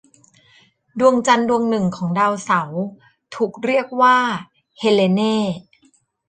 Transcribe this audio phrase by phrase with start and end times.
[0.99, 2.81] ดวงจันทร์ดวงหนึ่งของดาวเสาร์
[3.35, 4.17] ถูกเรียกว่า
[4.79, 5.39] เฮเลเน่.